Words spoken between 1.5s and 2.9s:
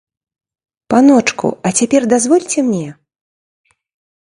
а цяпер дазвольце мне?